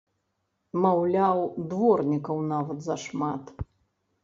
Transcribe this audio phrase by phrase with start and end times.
[0.85, 1.37] Маўляў,
[1.75, 3.57] дворнікаў нават зашмат!